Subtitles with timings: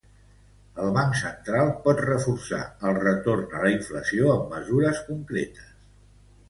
[0.85, 5.75] El banc central pot reforçar el retorn a la inflació amb mesures concretes.